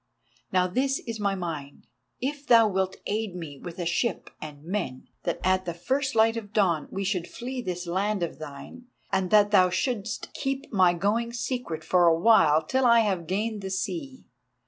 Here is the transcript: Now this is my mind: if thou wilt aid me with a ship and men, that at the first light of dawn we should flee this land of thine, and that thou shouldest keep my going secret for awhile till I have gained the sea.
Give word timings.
Now 0.51 0.65
this 0.65 0.97
is 1.05 1.19
my 1.19 1.35
mind: 1.35 1.85
if 2.19 2.47
thou 2.47 2.67
wilt 2.67 2.95
aid 3.05 3.35
me 3.35 3.59
with 3.59 3.77
a 3.77 3.85
ship 3.85 4.31
and 4.41 4.63
men, 4.63 5.07
that 5.25 5.39
at 5.43 5.65
the 5.65 5.75
first 5.75 6.15
light 6.15 6.35
of 6.35 6.53
dawn 6.53 6.87
we 6.89 7.03
should 7.03 7.27
flee 7.27 7.61
this 7.61 7.85
land 7.85 8.23
of 8.23 8.39
thine, 8.39 8.87
and 9.11 9.29
that 9.29 9.51
thou 9.51 9.69
shouldest 9.69 10.33
keep 10.33 10.73
my 10.73 10.95
going 10.95 11.31
secret 11.33 11.83
for 11.83 12.07
awhile 12.07 12.63
till 12.65 12.87
I 12.87 13.01
have 13.01 13.27
gained 13.27 13.61
the 13.61 13.69
sea. 13.69 14.25